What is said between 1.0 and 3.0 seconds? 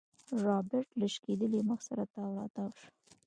شکېدلي مخ سره تاو راتاو شو.